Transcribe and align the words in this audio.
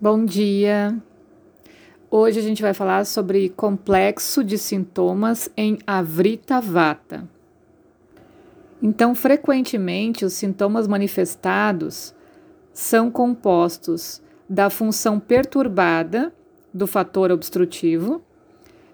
Bom 0.00 0.24
dia! 0.24 0.96
Hoje 2.08 2.38
a 2.38 2.42
gente 2.42 2.62
vai 2.62 2.72
falar 2.72 3.04
sobre 3.04 3.48
complexo 3.48 4.44
de 4.44 4.56
sintomas 4.56 5.50
em 5.56 5.76
Avrita 5.84 6.60
Vata. 6.60 7.28
Então, 8.80 9.12
frequentemente, 9.12 10.24
os 10.24 10.34
sintomas 10.34 10.86
manifestados 10.86 12.14
são 12.72 13.10
compostos 13.10 14.22
da 14.48 14.70
função 14.70 15.18
perturbada 15.18 16.32
do 16.72 16.86
fator 16.86 17.32
obstrutivo, 17.32 18.22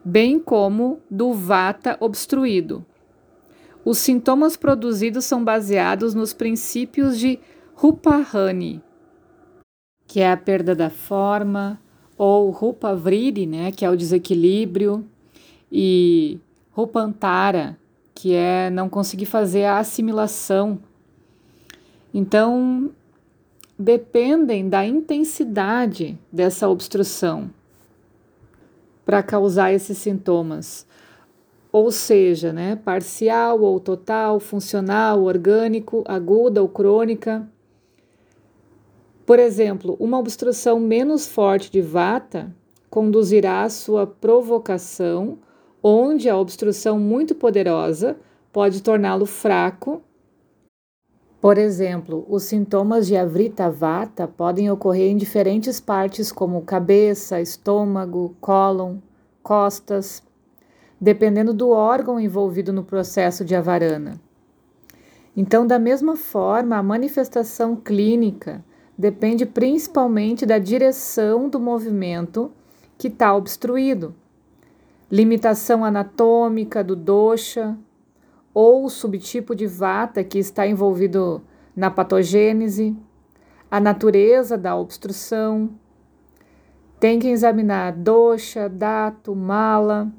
bem 0.03 0.39
como 0.39 1.01
do 1.11 1.35
Vata 1.35 1.99
obstruído. 2.01 2.83
Os 3.85 3.99
sintomas 3.99 4.57
produzidos 4.57 5.27
são 5.27 5.45
baseados 5.45 6.15
nos 6.15 6.33
princípios 6.33 7.19
de 7.19 7.39
Rupahani 7.75 8.83
que 10.07 10.21
é 10.21 10.31
a 10.31 10.37
perda 10.37 10.75
da 10.75 10.91
forma, 10.91 11.81
ou 12.17 12.51
rupa 12.51 12.95
vriri, 12.95 13.47
né, 13.47 13.73
que 13.73 13.85
é 13.85 13.91
o 13.91 13.97
desequilíbrio, 13.97 15.05
e 15.71 16.39
rupantara, 16.73 17.77
que 18.15 18.33
é 18.35 18.71
não 18.71 18.89
conseguir 18.89 19.27
fazer 19.27 19.65
a 19.65 19.79
assimilação. 19.79 20.79
Então, 22.13 22.91
dependem 23.79 24.69
da 24.69 24.87
intensidade 24.87 26.17
dessa 26.31 26.69
obstrução 26.69 27.51
para 29.05 29.23
causar 29.23 29.73
esses 29.73 29.99
sintomas. 29.99 30.87
Ou 31.73 31.91
seja, 31.91 32.53
né, 32.53 32.77
parcial 32.77 33.61
ou 33.61 33.81
total, 33.81 34.39
funcional, 34.39 35.25
orgânico, 35.25 36.05
aguda 36.07 36.63
ou 36.63 36.69
crônica. 36.69 37.47
Por 39.27 39.39
exemplo, 39.39 39.97
uma 39.99 40.19
obstrução 40.19 40.79
menos 40.79 41.27
forte 41.27 41.71
de 41.71 41.81
vata 41.81 42.55
conduzirá 42.91 43.63
à 43.63 43.71
sua 43.71 44.07
provocação, 44.07 45.39
onde 45.83 46.29
a 46.29 46.37
obstrução 46.37 46.99
muito 46.99 47.35
poderosa 47.35 48.17
pode 48.53 48.83
torná-lo 48.83 49.25
fraco. 49.25 50.03
Por 51.41 51.57
exemplo, 51.57 52.25
os 52.29 52.45
sintomas 52.45 53.07
de 53.07 53.17
avrita 53.17 53.71
vata 53.71 54.29
podem 54.29 54.71
ocorrer 54.71 55.11
em 55.11 55.17
diferentes 55.17 55.81
partes 55.81 56.31
como 56.31 56.63
cabeça, 56.63 57.41
estômago, 57.41 58.37
cólon, 58.41 58.99
costas, 59.43 60.23
dependendo 61.01 61.53
do 61.53 61.71
órgão 61.71 62.21
envolvido 62.21 62.73
no 62.73 62.85
processo 62.85 63.45
de 63.45 63.55
avarana. 63.55 64.21
Então, 65.37 65.67
da 65.67 65.79
mesma 65.79 66.15
forma, 66.15 66.77
a 66.77 66.83
manifestação 66.83 67.75
clínica 67.75 68.65
depende 68.97 69.45
principalmente 69.45 70.47
da 70.47 70.59
direção 70.59 71.49
do 71.49 71.59
movimento 71.59 72.51
que 72.97 73.09
está 73.09 73.35
obstruído, 73.35 74.15
limitação 75.11 75.85
anatômica 75.85 76.83
do 76.83 76.95
dosha 76.95 77.77
ou 78.53 78.89
subtipo 78.89 79.55
de 79.55 79.67
vata 79.67 80.23
que 80.23 80.39
está 80.39 80.67
envolvido 80.67 81.43
na 81.75 81.91
patogênese, 81.91 82.97
a 83.71 83.81
natureza 83.81 84.57
da 84.57 84.77
obstrução. 84.77 85.71
Tem 87.01 87.19
que 87.19 87.27
examinar 87.27 87.93
dosha, 87.93 88.69
dato, 88.69 89.35
mala. 89.35 90.11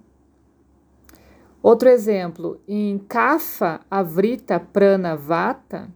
Outro 1.64 1.88
exemplo, 1.88 2.60
em 2.68 2.98
Kapha 3.00 3.80
Avrita 3.90 4.60
Prana 4.60 5.16
Vata, 5.16 5.90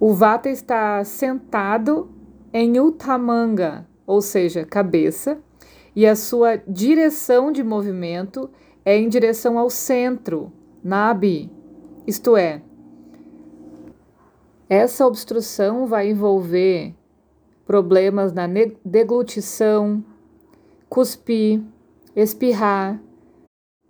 o 0.00 0.14
Vata 0.14 0.48
está 0.48 1.04
sentado 1.04 2.10
em 2.54 2.80
Uttamanga, 2.80 3.86
ou 4.06 4.22
seja, 4.22 4.64
cabeça, 4.64 5.38
e 5.94 6.06
a 6.06 6.16
sua 6.16 6.56
direção 6.66 7.52
de 7.52 7.62
movimento 7.62 8.48
é 8.82 8.96
em 8.96 9.10
direção 9.10 9.58
ao 9.58 9.68
centro, 9.68 10.50
Nabi, 10.82 11.52
isto 12.06 12.34
é, 12.34 12.62
essa 14.70 15.06
obstrução 15.06 15.86
vai 15.86 16.08
envolver 16.08 16.94
problemas 17.66 18.32
na 18.32 18.46
deglutição, 18.82 20.02
cuspir, 20.88 21.60
espirrar, 22.16 22.98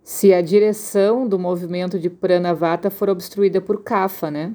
se 0.03 0.33
a 0.33 0.41
direção 0.41 1.25
do 1.25 1.39
movimento 1.39 1.97
de 1.97 2.09
Pranavata 2.09 2.89
for 2.89 3.07
obstruída 3.07 3.61
por 3.61 3.81
Kapha, 3.81 4.29
né? 4.29 4.53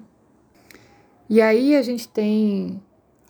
E 1.29 1.43
aí 1.43 1.75
a 1.75 1.83
gente 1.83 2.09
tem 2.09 2.81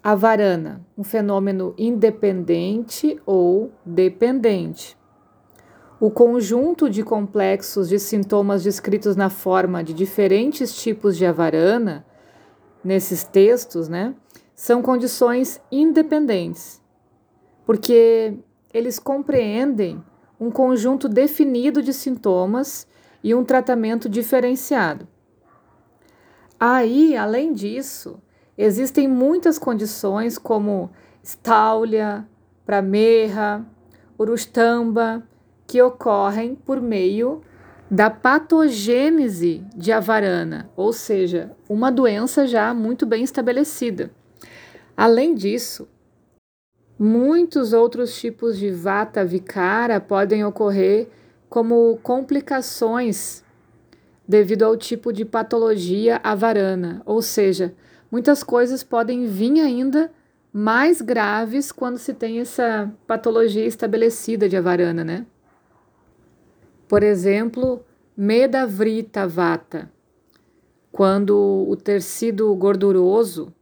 a 0.02 0.14
varana, 0.14 0.86
um 0.96 1.02
fenômeno 1.02 1.74
independente 1.78 3.18
ou 3.24 3.72
dependente. 3.84 4.96
O 5.98 6.10
conjunto 6.10 6.90
de 6.90 7.02
complexos 7.02 7.88
de 7.88 7.98
sintomas 7.98 8.62
descritos 8.62 9.16
na 9.16 9.30
forma 9.30 9.82
de 9.82 9.94
diferentes 9.94 10.76
tipos 10.76 11.16
de 11.16 11.24
avarana, 11.24 12.04
nesses 12.84 13.24
textos, 13.24 13.88
né, 13.88 14.14
são 14.54 14.82
condições 14.82 15.60
independentes, 15.72 16.82
porque 17.64 18.34
eles 18.74 18.98
compreendem 18.98 20.04
um 20.38 20.50
conjunto 20.50 21.08
definido 21.08 21.82
de 21.82 21.94
sintomas 21.94 22.86
e 23.24 23.34
um 23.34 23.42
tratamento 23.42 24.06
diferenciado. 24.06 25.08
Aí, 26.58 27.16
além 27.16 27.52
disso, 27.52 28.20
existem 28.56 29.06
muitas 29.06 29.58
condições 29.58 30.38
como 30.38 30.90
Staulia, 31.22 32.26
Pramerra, 32.64 33.66
Urustamba, 34.18 35.22
que 35.66 35.82
ocorrem 35.82 36.54
por 36.54 36.80
meio 36.80 37.42
da 37.90 38.08
patogênese 38.10 39.64
de 39.76 39.92
avarana, 39.92 40.70
ou 40.74 40.92
seja, 40.92 41.52
uma 41.68 41.90
doença 41.90 42.46
já 42.46 42.72
muito 42.72 43.04
bem 43.04 43.22
estabelecida. 43.22 44.10
Além 44.96 45.34
disso, 45.34 45.86
muitos 46.98 47.72
outros 47.72 48.18
tipos 48.18 48.58
de 48.58 48.70
vata 48.70 49.24
vicara 49.24 50.00
podem 50.00 50.44
ocorrer 50.44 51.08
como 51.48 51.98
complicações 52.02 53.44
devido 54.26 54.64
ao 54.64 54.76
tipo 54.76 55.12
de 55.12 55.24
patologia 55.24 56.20
avarana, 56.22 57.02
ou 57.04 57.22
seja, 57.22 57.74
muitas 58.10 58.42
coisas 58.42 58.82
podem 58.82 59.26
vir 59.26 59.60
ainda 59.60 60.10
mais 60.52 61.00
graves 61.00 61.70
quando 61.70 61.98
se 61.98 62.14
tem 62.14 62.40
essa 62.40 62.92
patologia 63.06 63.64
estabelecida 63.66 64.48
de 64.48 64.56
avarana, 64.56 65.04
né? 65.04 65.26
Por 66.88 67.02
exemplo, 67.02 67.84
medavrita 68.16 69.26
vata, 69.26 69.90
quando 70.90 71.66
o 71.68 71.76
tecido 71.76 72.54
gorduroso 72.54 73.52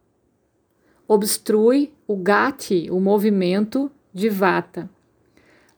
obstrui 1.08 1.92
o 2.06 2.16
gati, 2.16 2.88
o 2.90 3.00
movimento 3.00 3.90
de 4.12 4.28
vata, 4.28 4.88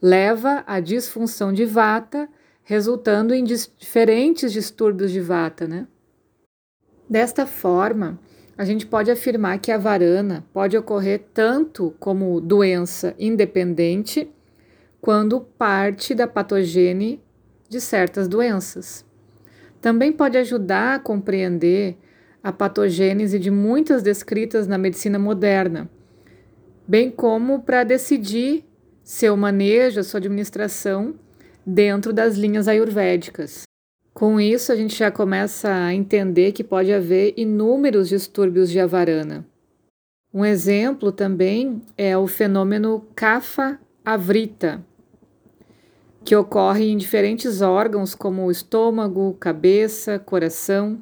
leva 0.02 0.62
à 0.66 0.80
disfunção 0.80 1.52
de 1.52 1.64
vata 1.64 2.28
resultando 2.68 3.32
em 3.32 3.44
diferentes 3.44 4.52
distúrbios 4.52 5.12
de 5.12 5.20
vata, 5.20 5.68
né? 5.68 5.86
Desta 7.08 7.46
forma, 7.46 8.18
a 8.58 8.64
gente 8.64 8.84
pode 8.84 9.08
afirmar 9.08 9.60
que 9.60 9.70
a 9.70 9.78
varana 9.78 10.44
pode 10.52 10.76
ocorrer 10.76 11.26
tanto 11.32 11.94
como 12.00 12.40
doença 12.40 13.14
independente, 13.20 14.28
quando 15.00 15.40
parte 15.40 16.12
da 16.12 16.26
patogene 16.26 17.22
de 17.68 17.80
certas 17.80 18.26
doenças. 18.26 19.04
Também 19.80 20.10
pode 20.10 20.36
ajudar 20.36 20.96
a 20.96 20.98
compreender 20.98 21.96
a 22.42 22.50
patogênese 22.50 23.38
de 23.38 23.50
muitas 23.50 24.02
descritas 24.02 24.66
na 24.66 24.76
medicina 24.76 25.20
moderna, 25.20 25.88
bem 26.88 27.12
como 27.12 27.62
para 27.62 27.84
decidir 27.84 28.64
seu 29.04 29.36
manejo, 29.36 30.02
sua 30.02 30.18
administração 30.18 31.14
dentro 31.66 32.12
das 32.12 32.36
linhas 32.36 32.68
ayurvédicas. 32.68 33.62
Com 34.14 34.40
isso, 34.40 34.72
a 34.72 34.76
gente 34.76 34.96
já 34.96 35.10
começa 35.10 35.68
a 35.68 35.92
entender 35.92 36.52
que 36.52 36.64
pode 36.64 36.92
haver 36.92 37.34
inúmeros 37.36 38.08
distúrbios 38.08 38.70
de 38.70 38.78
avarana. 38.78 39.44
Um 40.32 40.44
exemplo 40.44 41.10
também 41.10 41.82
é 41.98 42.16
o 42.16 42.26
fenômeno 42.26 43.06
Kapha 43.14 43.78
Avrita, 44.04 44.84
que 46.24 46.36
ocorre 46.36 46.90
em 46.90 46.96
diferentes 46.96 47.60
órgãos 47.60 48.14
como 48.14 48.44
o 48.44 48.50
estômago, 48.50 49.36
cabeça, 49.38 50.18
coração, 50.18 51.00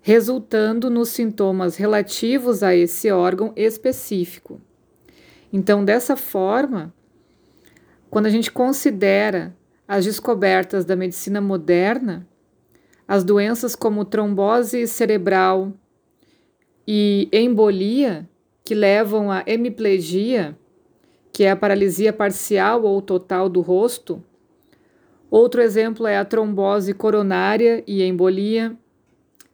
resultando 0.00 0.90
nos 0.90 1.10
sintomas 1.10 1.76
relativos 1.76 2.62
a 2.62 2.74
esse 2.74 3.10
órgão 3.10 3.52
específico. 3.54 4.60
Então, 5.52 5.84
dessa 5.84 6.16
forma, 6.16 6.92
quando 8.12 8.26
a 8.26 8.30
gente 8.30 8.52
considera 8.52 9.56
as 9.88 10.04
descobertas 10.04 10.84
da 10.84 10.94
medicina 10.94 11.40
moderna, 11.40 12.28
as 13.08 13.24
doenças 13.24 13.74
como 13.74 14.04
trombose 14.04 14.86
cerebral 14.86 15.72
e 16.86 17.26
embolia 17.32 18.28
que 18.62 18.74
levam 18.74 19.30
à 19.30 19.42
hemiplegia, 19.46 20.54
que 21.32 21.44
é 21.44 21.52
a 21.52 21.56
paralisia 21.56 22.12
parcial 22.12 22.82
ou 22.82 23.00
total 23.00 23.48
do 23.48 23.62
rosto. 23.62 24.22
Outro 25.30 25.62
exemplo 25.62 26.06
é 26.06 26.18
a 26.18 26.24
trombose 26.26 26.92
coronária 26.92 27.82
e 27.86 28.02
embolia, 28.02 28.76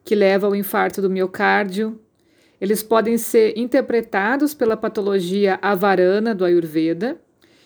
que 0.03 0.13
leva 0.13 0.47
ao 0.47 0.53
infarto 0.53 1.01
do 1.01 1.09
miocárdio. 1.09 1.97
Eles 2.59 2.83
podem 2.83 3.17
ser 3.17 3.57
interpretados 3.57 4.53
pela 4.53 4.75
patologia 4.75 5.57
avarana 5.61 6.35
do 6.35 6.43
Ayurveda 6.43 7.21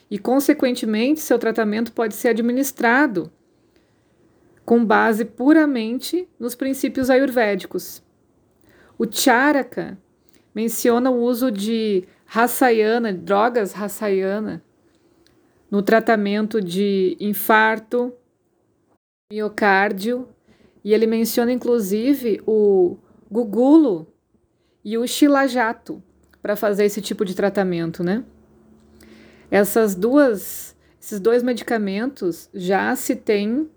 e, 0.09 0.17
consequentemente, 0.17 1.19
seu 1.19 1.39
tratamento 1.39 1.91
pode 1.91 2.15
ser 2.15 2.29
administrado 2.29 3.31
com 4.65 4.83
base 4.83 5.25
puramente 5.25 6.27
nos 6.39 6.55
princípios 6.55 7.09
ayurvédicos. 7.09 8.01
O 8.97 9.05
Charaka 9.09 9.97
menciona 10.53 11.09
o 11.09 11.21
uso 11.21 11.51
de 11.51 12.05
rassayana, 12.25 13.11
drogas 13.11 13.73
rassayana, 13.73 14.63
no 15.69 15.81
tratamento 15.81 16.61
de 16.61 17.17
infarto, 17.19 18.13
miocárdio, 19.31 20.27
e 20.83 20.94
ele 20.94 21.07
menciona 21.07 21.51
inclusive 21.51 22.41
o 22.45 22.97
gugulo 23.31 24.07
e 24.85 24.97
o 24.97 25.07
shilajato 25.07 26.03
para 26.41 26.56
fazer 26.56 26.85
esse 26.85 27.01
tipo 27.01 27.25
de 27.25 27.33
tratamento, 27.33 28.03
né? 28.03 28.23
Essas 29.50 29.95
duas, 29.95 30.75
esses 31.01 31.19
dois 31.19 31.44
medicamentos 31.44 32.50
já 32.54 32.95
se 32.95 33.16
tem 33.16 33.69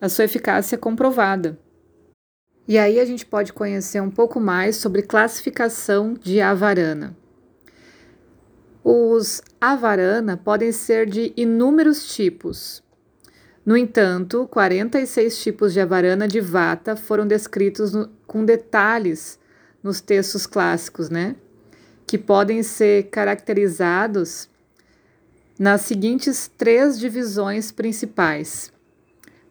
a 0.00 0.08
sua 0.08 0.24
eficácia 0.24 0.76
comprovada. 0.76 1.58
E 2.66 2.78
aí 2.78 3.00
a 3.00 3.04
gente 3.04 3.26
pode 3.26 3.52
conhecer 3.52 4.00
um 4.00 4.10
pouco 4.10 4.40
mais 4.40 4.76
sobre 4.76 5.02
classificação 5.02 6.14
de 6.14 6.40
avarana. 6.40 7.16
Os 8.84 9.42
avarana 9.60 10.36
podem 10.36 10.72
ser 10.72 11.06
de 11.06 11.32
inúmeros 11.36 12.14
tipos. 12.14 12.82
No 13.64 13.76
entanto, 13.76 14.48
46 14.48 15.40
tipos 15.40 15.72
de 15.72 15.80
avarana 15.80 16.26
de 16.26 16.40
vata 16.40 16.96
foram 16.96 17.26
descritos 17.26 17.92
no, 17.92 18.08
com 18.26 18.44
detalhes 18.44 19.38
nos 19.82 20.00
textos 20.00 20.46
clássicos, 20.46 21.08
né? 21.08 21.36
Que 22.06 22.18
podem 22.18 22.62
ser 22.64 23.04
caracterizados 23.04 24.48
nas 25.58 25.82
seguintes 25.82 26.50
três 26.56 26.98
divisões 26.98 27.70
principais. 27.70 28.72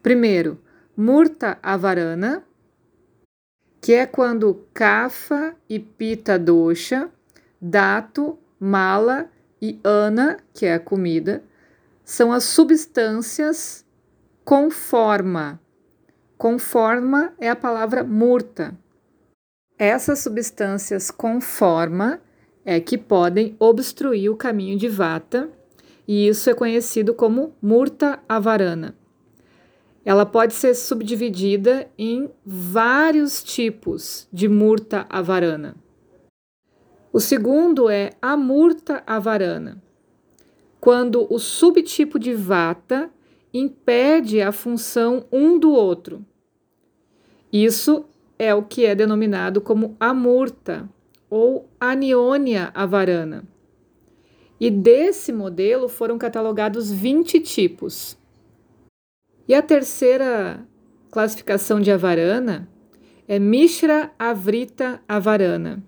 Primeiro, 0.02 0.60
Murta 0.96 1.58
avarana, 1.64 2.44
que 3.80 3.94
é 3.94 4.06
quando 4.06 4.66
Kafa 4.74 5.56
e 5.70 5.80
Pita 5.80 6.38
dosha, 6.38 7.10
Dato, 7.60 8.38
Mala 8.60 9.30
e 9.62 9.80
Ana, 9.84 10.38
que 10.54 10.66
é 10.66 10.76
a 10.76 10.80
comida, 10.80 11.44
são 12.04 12.32
as 12.32 12.44
substâncias 12.44 13.86
conforma. 14.44 15.60
Conforma 16.38 17.34
é 17.40 17.50
a 17.50 17.56
palavra 17.56 18.04
murta. 18.04 18.78
Essas 19.78 20.20
substâncias 20.20 21.10
conforma 21.10 22.20
é 22.66 22.80
que 22.80 22.98
podem 22.98 23.56
obstruir 23.60 24.30
o 24.30 24.36
caminho 24.36 24.78
de 24.78 24.88
vata, 24.88 25.50
e 26.12 26.28
isso 26.28 26.50
é 26.50 26.54
conhecido 26.54 27.14
como 27.14 27.56
murta 27.62 28.20
avarana 28.28 28.96
ela 30.04 30.26
pode 30.26 30.54
ser 30.54 30.74
subdividida 30.74 31.88
em 31.98 32.30
vários 32.46 33.44
tipos 33.44 34.28
de 34.34 34.48
murta 34.48 35.06
avarana. 35.10 35.76
O 37.14 37.20
segundo 37.20 37.90
é 37.90 38.12
a 38.22 38.36
murta 38.36 39.04
avarana, 39.06 39.82
quando 40.80 41.28
o 41.32 41.38
subtipo 41.38 42.18
de 42.18 42.34
vata 42.34 43.12
impede 43.54 44.42
a 44.42 44.52
função 44.52 45.26
um 45.32 45.60
do 45.60 45.72
outro. 45.72 46.26
Isso 47.52 48.06
é 48.40 48.56
o 48.56 48.64
que 48.64 48.86
é 48.86 48.96
denominado 48.96 49.60
como 49.60 49.96
amurta 50.00 50.90
ou 51.30 51.70
aniônia 51.80 52.72
avarana. 52.74 53.44
E 54.62 54.70
desse 54.70 55.34
modelo 55.34 55.90
foram 55.90 56.20
catalogados 56.20 56.92
20 56.92 57.40
tipos. 57.40 58.16
E 59.48 59.56
a 59.56 59.62
terceira 59.62 60.64
classificação 61.10 61.82
de 61.82 61.90
avarana 61.90 62.70
é 63.28 63.40
Mishra 63.40 64.12
Avrita 64.20 65.02
Avarana, 65.08 65.82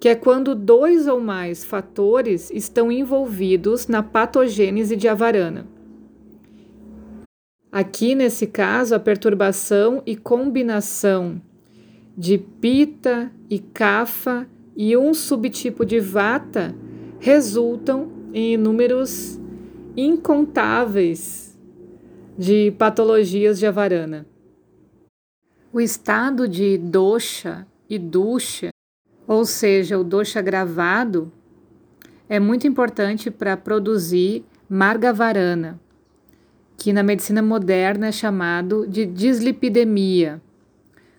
que 0.00 0.08
é 0.08 0.14
quando 0.14 0.54
dois 0.54 1.06
ou 1.06 1.20
mais 1.20 1.62
fatores 1.62 2.50
estão 2.50 2.90
envolvidos 2.90 3.86
na 3.86 4.02
patogênese 4.02 4.96
de 4.96 5.06
avarana. 5.06 5.66
Aqui, 7.70 8.14
nesse 8.14 8.46
caso, 8.46 8.94
a 8.94 8.98
perturbação 8.98 10.02
e 10.06 10.16
combinação 10.16 11.38
de 12.16 12.38
pita 12.38 13.30
e 13.50 13.58
kafa 13.58 14.48
e 14.74 14.96
um 14.96 15.12
subtipo 15.12 15.84
de 15.84 16.00
vata 16.00 16.74
resultam 17.20 18.10
em 18.32 18.54
inúmeros 18.54 19.38
incontáveis 19.94 21.56
de 22.36 22.70
patologias 22.72 23.58
de 23.58 23.66
avarana. 23.66 24.26
O 25.70 25.80
estado 25.80 26.48
de 26.48 26.78
dosha 26.78 27.66
e 27.88 27.98
dusha, 27.98 28.70
ou 29.26 29.44
seja, 29.44 29.98
o 29.98 30.02
dosha 30.02 30.40
gravado, 30.40 31.30
é 32.28 32.40
muito 32.40 32.66
importante 32.66 33.30
para 33.30 33.56
produzir 33.56 34.42
margavarana, 34.68 35.78
que 36.76 36.92
na 36.92 37.02
medicina 37.02 37.42
moderna 37.42 38.06
é 38.06 38.12
chamado 38.12 38.86
de 38.86 39.04
dislipidemia, 39.04 40.40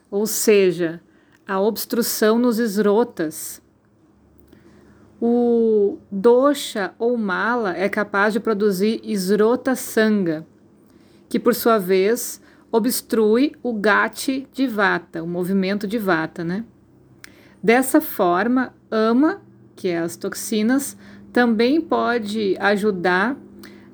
ou 0.10 0.26
seja, 0.26 1.00
a 1.46 1.62
obstrução 1.62 2.40
nos 2.40 2.58
esrotas. 2.58 3.62
O 5.24 6.00
dosha 6.12 6.96
ou 6.98 7.16
mala 7.16 7.78
é 7.78 7.88
capaz 7.88 8.34
de 8.34 8.40
produzir 8.40 9.00
esrota 9.04 9.76
sanga, 9.76 10.48
que 11.30 11.40
por 11.40 11.54
sua 11.54 11.78
vez 11.78 12.42
obstrui 12.72 13.54
o 13.62 13.72
gati 13.72 14.48
de 14.52 14.66
vata, 14.66 15.22
o 15.22 15.28
movimento 15.28 15.86
de 15.86 16.00
vata, 16.00 16.44
né? 16.44 16.66
Dessa 17.62 18.02
forma, 18.02 18.74
ama, 18.90 19.44
que 19.76 19.90
é 19.90 20.00
as 20.00 20.18
toxinas, 20.18 20.98
também 21.32 21.80
pode 21.80 22.58
ajudar 22.60 23.38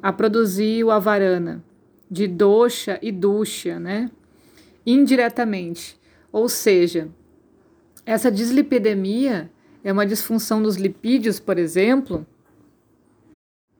a 0.01 0.13
produzir 0.13 0.85
o 0.85 0.91
avarana, 0.91 1.61
de 2.09 2.25
dosha 2.25 2.97
e 3.01 3.11
dusha, 3.11 3.77
né? 3.77 4.09
Indiretamente. 4.85 5.99
Ou 6.31 6.47
seja, 6.47 7.09
essa 8.05 8.31
dislipidemia 8.31 9.51
é 9.83 9.91
uma 9.91 10.05
disfunção 10.05 10.61
dos 10.61 10.75
lipídios, 10.75 11.39
por 11.39 11.57
exemplo, 11.57 12.25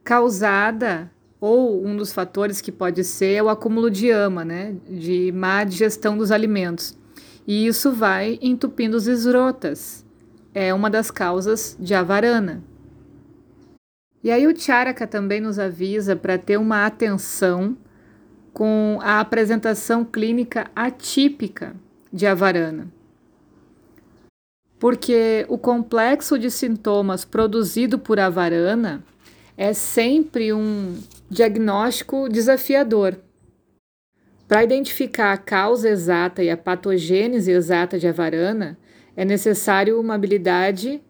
causada 0.03 1.11
ou 1.39 1.85
um 1.85 1.95
dos 1.95 2.11
fatores 2.11 2.61
que 2.61 2.71
pode 2.71 3.03
ser 3.03 3.35
é 3.35 3.43
o 3.43 3.49
acúmulo 3.49 3.91
de 3.91 4.09
ama, 4.09 4.43
né, 4.43 4.75
de 4.89 5.31
má 5.31 5.63
digestão 5.63 6.17
dos 6.17 6.31
alimentos. 6.31 6.97
E 7.45 7.67
isso 7.67 7.91
vai 7.91 8.37
entupindo 8.41 8.97
os 8.97 9.07
esrotas. 9.07 10.05
É 10.53 10.73
uma 10.73 10.89
das 10.89 11.11
causas 11.11 11.77
de 11.79 11.93
avarana. 11.93 12.63
E 14.23 14.31
aí 14.31 14.47
o 14.47 14.59
Charaka 14.59 15.05
também 15.05 15.39
nos 15.39 15.59
avisa 15.59 16.15
para 16.15 16.37
ter 16.37 16.57
uma 16.57 16.85
atenção 16.85 17.77
com 18.51 18.97
a 19.01 19.19
apresentação 19.19 20.03
clínica 20.03 20.69
atípica 20.75 21.75
de 22.11 22.25
avarana. 22.25 22.91
Porque 24.79 25.45
o 25.49 25.57
complexo 25.57 26.37
de 26.37 26.51
sintomas 26.51 27.25
produzido 27.25 27.97
por 27.97 28.19
avarana 28.19 29.03
é 29.57 29.73
sempre 29.73 30.53
um 30.53 30.95
diagnóstico 31.29 32.29
desafiador. 32.29 33.17
Para 34.47 34.63
identificar 34.63 35.33
a 35.33 35.37
causa 35.37 35.89
exata 35.89 36.43
e 36.43 36.49
a 36.49 36.55
patogênese 36.55 37.51
exata 37.51 37.97
de 37.99 38.07
avarana, 38.07 38.77
é 39.15 39.25
necessário 39.25 39.99
uma 39.99 40.13
habilidade 40.13 41.01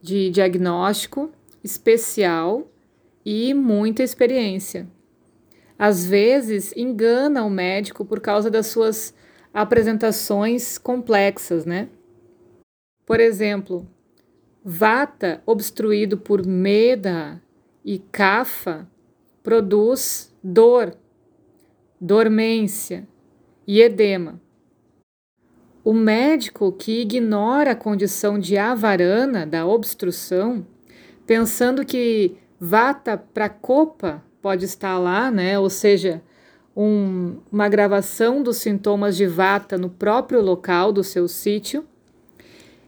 de 0.00 0.30
diagnóstico 0.30 1.30
especial 1.62 2.66
e 3.24 3.52
muita 3.52 4.02
experiência. 4.02 4.88
Às 5.78 6.04
vezes, 6.04 6.74
engana 6.76 7.44
o 7.44 7.50
médico 7.50 8.04
por 8.04 8.18
causa 8.18 8.50
das 8.50 8.66
suas 8.66 9.14
apresentações 9.52 10.78
complexas, 10.78 11.64
né? 11.64 11.88
Por 13.10 13.18
exemplo, 13.18 13.88
vata 14.64 15.42
obstruído 15.44 16.16
por 16.16 16.46
meda 16.46 17.42
e 17.84 17.98
cafa 17.98 18.88
produz 19.42 20.32
dor, 20.40 20.94
dormência 22.00 23.08
e 23.66 23.82
edema. 23.82 24.40
O 25.82 25.92
médico 25.92 26.70
que 26.70 27.00
ignora 27.00 27.72
a 27.72 27.74
condição 27.74 28.38
de 28.38 28.56
avarana, 28.56 29.44
da 29.44 29.66
obstrução, 29.66 30.64
pensando 31.26 31.84
que 31.84 32.36
vata 32.60 33.18
para 33.18 33.48
copa 33.48 34.22
pode 34.40 34.66
estar 34.66 34.96
lá, 34.98 35.32
né? 35.32 35.58
Ou 35.58 35.68
seja, 35.68 36.22
um, 36.76 37.38
uma 37.50 37.68
gravação 37.68 38.40
dos 38.40 38.58
sintomas 38.58 39.16
de 39.16 39.26
vata 39.26 39.76
no 39.76 39.90
próprio 39.90 40.40
local 40.40 40.92
do 40.92 41.02
seu 41.02 41.26
sítio. 41.26 41.89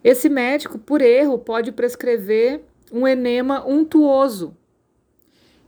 Esse 0.04 0.28
médico, 0.28 0.78
por 0.78 1.00
erro, 1.00 1.38
pode 1.38 1.70
prescrever 1.72 2.62
um 2.92 3.06
enema 3.06 3.64
untuoso. 3.66 4.56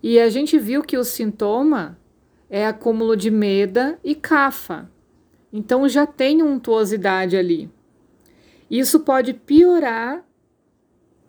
E 0.03 0.19
a 0.19 0.29
gente 0.29 0.59
viu 0.59 0.83
que 0.83 0.99
o 0.99 1.05
sintoma 1.05 1.99
é 2.51 2.67
acúmulo 2.67 3.17
de 3.17 3.31
meda 3.31 3.99
e 4.05 4.15
cafa. 4.15 4.91
Então 5.53 5.89
já 5.89 6.07
tem 6.07 6.43
untuosidade 6.43 7.37
ali. 7.37 7.71
Isso 8.71 9.01
pode 9.01 9.33
piorar 9.33 10.25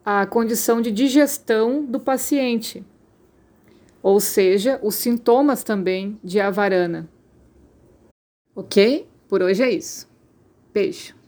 a 0.03 0.25
condição 0.25 0.81
de 0.81 0.91
digestão 0.91 1.83
do 1.83 1.99
paciente, 1.99 2.83
ou 4.03 4.19
seja, 4.19 4.79
os 4.83 4.95
sintomas 4.95 5.63
também 5.63 6.19
de 6.23 6.39
avarana. 6.39 7.09
Ok? 8.55 9.07
Por 9.27 9.41
hoje 9.41 9.63
é 9.63 9.71
isso. 9.71 10.07
Beijo. 10.71 11.24